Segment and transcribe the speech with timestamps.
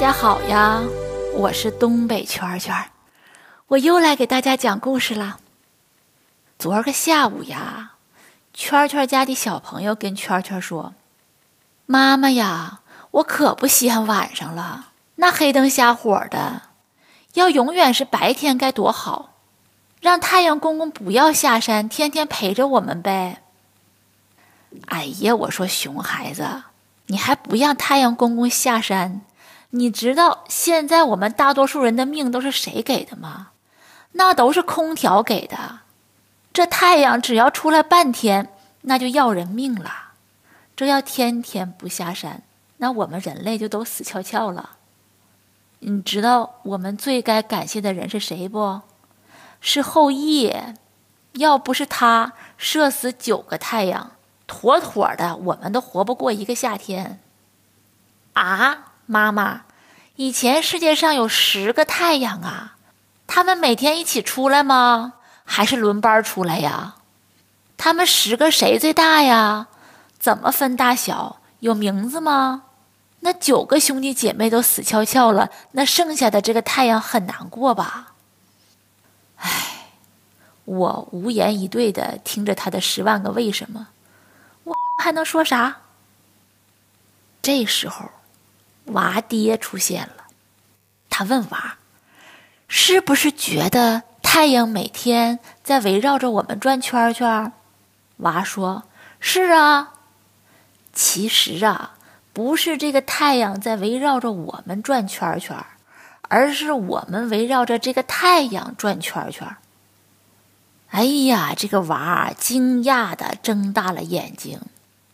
[0.00, 0.80] 大家好呀，
[1.34, 2.74] 我是东北圈圈，
[3.66, 5.38] 我又来给大家讲故事了。
[6.58, 7.96] 昨儿个下午呀，
[8.54, 10.94] 圈圈家的小朋友跟圈圈说
[11.84, 14.86] ：“妈妈呀，我可不稀罕晚上了，
[15.16, 16.62] 那黑灯瞎火的，
[17.34, 19.34] 要永远是白天该多好，
[20.00, 23.42] 让太阳公公不要下山，天天陪着我们呗。”
[24.88, 26.62] 哎呀，我说熊孩子，
[27.08, 29.20] 你还不让太阳公公下山？
[29.70, 33.50] 你知道现在我们大多数人的命都是谁给的吗？
[34.12, 35.80] 那都是空调给的。
[36.52, 40.12] 这太阳只要出来半天，那就要人命了。
[40.74, 42.42] 这要天天不下山，
[42.78, 44.70] 那我们人类就都死翘翘了。
[45.78, 48.80] 你知道我们最该感谢的人是谁不？
[49.60, 50.54] 是后羿。
[51.34, 54.10] 要不是他射死九个太阳，
[54.48, 57.20] 妥妥的我们都活不过一个夏天。
[58.32, 58.89] 啊！
[59.10, 59.62] 妈妈，
[60.14, 62.76] 以前世界上有十个太阳啊，
[63.26, 65.14] 他们每天一起出来吗？
[65.44, 66.94] 还是轮班出来呀？
[67.76, 69.66] 他们十个谁最大呀？
[70.20, 71.40] 怎么分大小？
[71.58, 72.62] 有名字吗？
[73.18, 78.12] 那九个兄弟姐妹都死翘翘了，那剩下的这个太阳很难过吧？
[79.38, 79.88] 唉，
[80.64, 83.88] 我无言以对的听着他的十万个为什么，
[84.62, 85.78] 我还能说啥？
[87.42, 88.08] 这时候。
[88.86, 90.24] 娃爹出现了，
[91.08, 91.76] 他问娃
[92.68, 97.52] ：“是不是觉得太阳每天在围绕着我们转圈圈？”
[98.18, 98.84] 娃说
[99.20, 99.94] ：“是啊。”
[100.92, 101.94] 其实啊，
[102.32, 105.56] 不是这个太阳在围绕着我们转圈圈，
[106.22, 109.56] 而是我们围绕着这个太阳转圈圈。
[110.88, 114.60] 哎呀，这个娃惊讶的睁大了眼睛，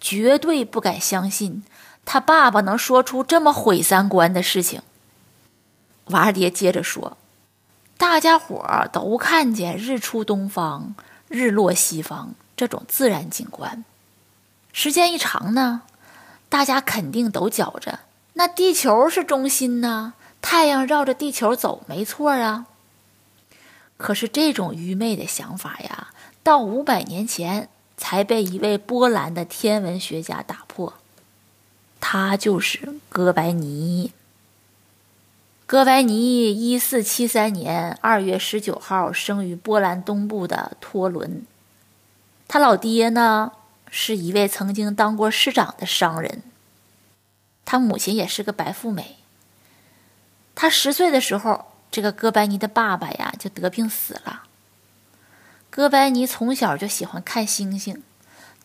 [0.00, 1.62] 绝对不敢相信。
[2.10, 4.80] 他爸爸能说出这么毁三观的事情。
[6.06, 7.18] 娃儿爹接着说
[7.98, 10.94] ：“大家伙儿都看见日出东方、
[11.28, 13.84] 日落西方这种自然景观，
[14.72, 15.82] 时间一长呢，
[16.48, 17.98] 大家肯定都觉着
[18.32, 22.64] 那地球是中心呢，太阳绕着地球走，没错啊。
[23.98, 26.08] 可是这种愚昧的想法呀，
[26.42, 27.68] 到五百年前
[27.98, 30.94] 才被一位波兰的天文学家打破。”
[32.10, 34.14] 他就是哥白尼。
[35.66, 41.44] 哥白尼一四七三年二月十九号生于波兰东部的托伦。
[42.48, 43.52] 他老爹呢
[43.90, 46.42] 是一位曾经当过市长的商人。
[47.66, 49.16] 他母亲也是个白富美。
[50.54, 54.44] 他十岁的时候，这个哥白尼的爸爸呀就得病死了。
[55.68, 58.02] 哥白尼从小就喜欢看星星。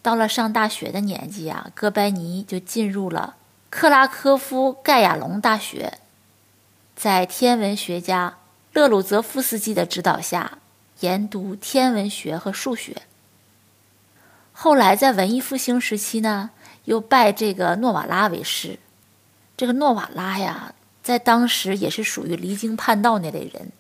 [0.04, 3.38] 到了上大学的年纪啊，哥白尼就进入了
[3.70, 5.98] 克拉科夫盖亚隆大学，
[6.96, 8.38] 在天文学家
[8.74, 10.58] 勒鲁泽夫斯基的指导下
[11.00, 13.04] 研读天文学和数学。
[14.52, 16.50] 后来在文艺复兴时期呢，
[16.84, 18.78] 又拜这个诺瓦拉为师。
[19.56, 23.72] 这个诺瓦拉呀，在当时也是属于离经叛道那类人。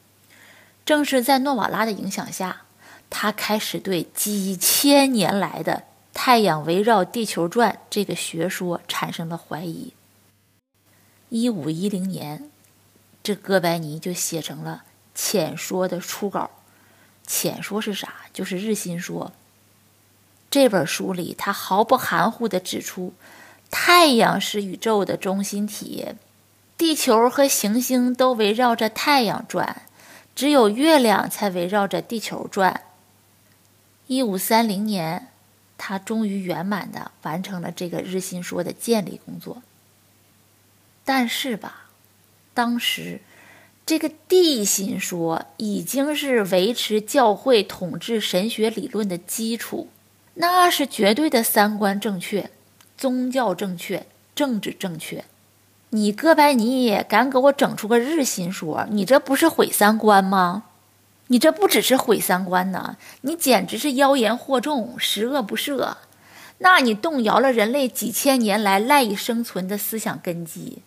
[0.85, 2.61] 正是在诺瓦拉的影响下，
[3.09, 5.84] 他开始对几千年来的。
[6.13, 9.94] 太阳围绕地球转这个学说产生了怀疑。
[11.29, 12.51] 一五一零年，
[13.24, 14.84] 这哥白尼就写成了
[15.16, 16.52] 《浅说》的初稿。
[17.26, 18.14] 浅说是啥？
[18.32, 19.32] 就是日心说。
[20.52, 23.14] 这本书里，他毫不含糊地指出，
[23.72, 26.09] 太阳是宇宙的中心体，
[26.78, 29.82] 地球和行星都围绕着太阳转，
[30.35, 32.82] 只有月亮才围绕着地球转。
[34.05, 35.29] 一五三零年。
[35.85, 39.62] 他终于圆满的完成了这个日心说的建立工作。
[41.03, 41.90] 但是吧，
[42.53, 43.20] 当时
[43.85, 49.90] 这个地心说已经是维持教会统治神学理论的基础，
[50.35, 52.50] 那是绝对的三观正确、
[52.97, 55.26] 宗教正确、政治正确。
[55.90, 60.64] 你哥白尼敢给我整出个日心说，你这不是毁三观吗？
[61.34, 65.96] 你这不只是毁三观呢，你简直是妖言惑众、十恶不赦。
[66.59, 70.84] 那你动摇了人类几千年来赖以生存的思想根基，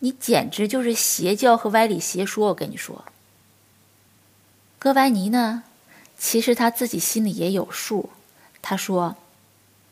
[0.00, 2.48] 你简直就是邪教和歪理邪说。
[2.48, 3.04] 我跟你说，
[4.80, 5.62] 哥白尼呢，
[6.18, 8.10] 其实他自己心里也有数。
[8.60, 9.14] 他说：“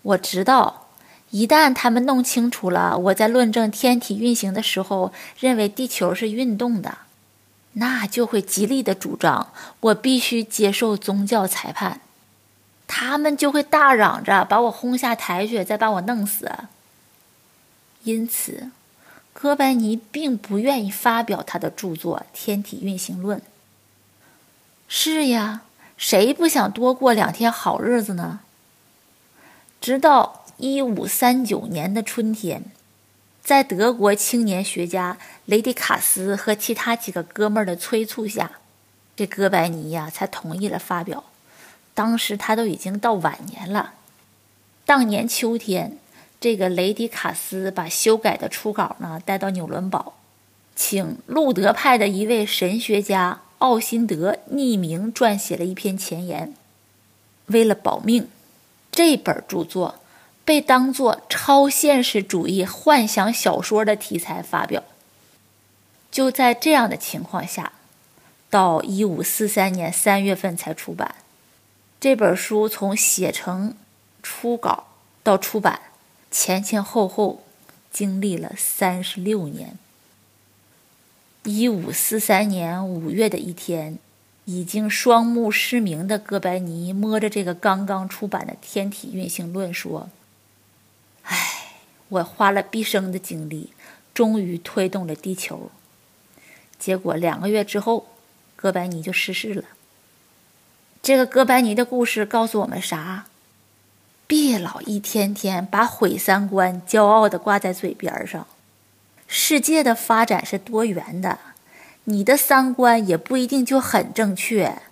[0.03, 0.89] 我知道，
[1.31, 6.99] 一旦他们弄清楚了我在论证天体运行的时候认为地球是运动的，
[7.79, 12.01] 那就会极力的主张我必须接受宗教裁判。”
[12.91, 16.51] 他们就会大嚷着把我轰下台去，再把我弄死。
[18.05, 18.71] 因此，
[19.35, 23.39] 哥白尼并不愿意发表他的著作《天体运行论》。
[24.89, 25.61] 是呀，
[25.99, 28.41] 谁不想多过两天好日子呢？
[29.83, 32.65] 直到一五三九年的春天，
[33.49, 35.17] 在德国青年学家
[35.47, 38.51] 雷迪卡斯和其他几个哥们儿的催促下，
[39.17, 41.25] 这哥白尼呀才同意了发表。
[41.95, 43.95] 当时他都已经到晚年了。
[44.85, 45.97] 当年秋天，
[46.39, 50.19] 这个雷迪卡斯把修改的初稿呢带到纽伦堡，
[50.77, 56.53] 请路德派的一位神学家奥辛德匿名撰写了一篇前言。
[57.47, 58.29] 为了保命，
[58.93, 59.95] 这本著作
[60.49, 64.83] 被当作超现实主义幻想小说的题材发表。
[66.11, 67.73] 就在这样的情况下，
[68.49, 71.17] 到一五四三年三月份才出版。
[72.01, 73.75] 这本书从写成、
[74.23, 74.85] 初稿
[75.23, 75.83] 到出版，
[76.31, 77.43] 前前后后
[77.93, 79.77] 经历了三十六年。
[81.43, 83.99] 一五四三年五月的一天，
[84.47, 90.09] 已经双目失明的哥白尼摸着这个刚刚出版的《天体运行论》说：“，
[92.09, 93.73] 我花了毕生的精力，
[94.15, 95.71] 终于推动了地球。
[96.79, 98.07] 结果两个月之后，
[98.57, 99.65] 哥白尼就逝世了。”
[101.03, 103.27] 这个哥白尼的故事告诉我们啥？
[104.27, 108.47] 别老一天天把毁三观骄傲的挂在嘴边上。
[109.27, 111.39] 世界的发展是多元的，
[112.05, 114.83] 你的三观也不一定就很正确，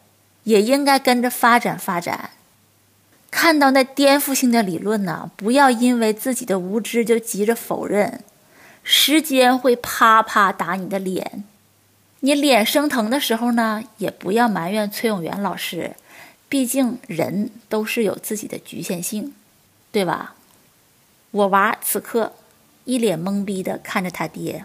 [0.44, 2.30] 也应该跟着发展发展。
[3.36, 8.20] 看到那颠覆性的理论呢，不要因为自己的无知就急着否认，
[8.82, 11.44] 时间会啪啪打你的脸。
[12.20, 15.96] 你脸生疼的时候呢，也不要埋怨崔永元老师，
[16.48, 19.34] 毕竟人都是有自己的局限性，
[19.92, 20.34] 对吧？
[21.30, 22.32] 我娃此刻
[22.86, 24.64] 一脸懵逼的看着他爹。